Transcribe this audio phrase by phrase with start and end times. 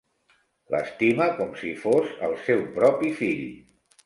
[0.75, 3.47] L'estima com si fos el seu propi fill.